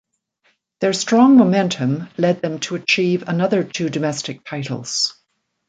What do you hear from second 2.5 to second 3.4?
to achieve